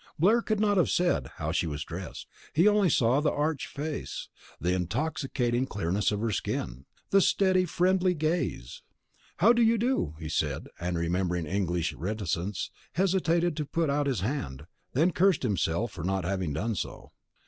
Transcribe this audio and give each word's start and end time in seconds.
Blair 0.17 0.41
could 0.41 0.59
not 0.59 0.77
have 0.77 0.89
said 0.89 1.27
how 1.35 1.51
she 1.51 1.67
was 1.67 1.83
dressed. 1.83 2.25
He 2.53 2.63
saw 2.89 3.11
only 3.11 3.21
the 3.21 3.31
arch 3.31 3.67
face, 3.67 4.29
the 4.59 4.73
intoxicating 4.73 5.67
clearness 5.67 6.11
of 6.11 6.21
her 6.21 6.31
skin, 6.31 6.85
the 7.11 7.21
steady, 7.21 7.65
friendly 7.65 8.15
gaze. 8.15 8.81
"How 9.37 9.53
do 9.53 9.61
you 9.61 9.77
do," 9.77 10.15
he 10.17 10.27
said, 10.27 10.69
and 10.79 10.97
remembering 10.97 11.45
English 11.45 11.93
reticence, 11.93 12.71
hesitated 12.93 13.55
to 13.57 13.63
put 13.67 13.91
out 13.91 14.07
his 14.07 14.21
hand; 14.21 14.65
then 14.93 15.11
cursed 15.11 15.43
himself 15.43 15.91
for 15.91 16.03
not 16.03 16.25
having 16.25 16.53
done 16.53 16.73
so. 16.73 17.11